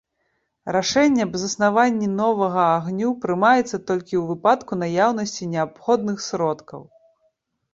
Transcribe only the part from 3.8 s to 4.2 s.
толькі